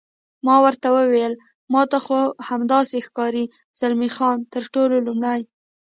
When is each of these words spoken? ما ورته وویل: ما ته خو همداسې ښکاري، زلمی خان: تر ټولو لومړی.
ما 0.45 0.55
ورته 0.65 0.87
وویل: 0.95 1.33
ما 1.73 1.81
ته 1.91 1.97
خو 2.05 2.19
همداسې 2.49 2.97
ښکاري، 3.07 3.45
زلمی 3.79 4.09
خان: 4.15 4.37
تر 4.53 4.63
ټولو 4.73 4.95
لومړی. 5.07 5.41